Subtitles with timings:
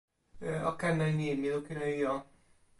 [0.69, 2.13] o ken e ni: mi lukin e ijo.